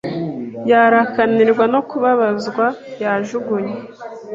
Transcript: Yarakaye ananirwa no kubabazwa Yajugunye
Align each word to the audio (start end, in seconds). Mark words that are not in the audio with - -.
Yarakaye 0.69 1.23
ananirwa 1.27 1.65
no 1.73 1.81
kubabazwa 1.89 2.65
Yajugunye 3.03 3.73